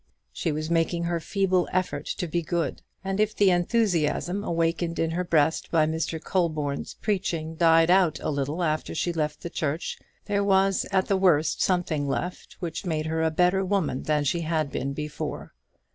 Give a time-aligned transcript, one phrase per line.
[0.33, 5.11] She was making her feeble effort to be good; and if the enthusiasm awakened in
[5.11, 6.19] her breast by Mr.
[6.19, 11.17] Colborne's preaching died out a little after she left the church, there was at the
[11.17, 15.53] worst something left which made her a better woman than she had been before.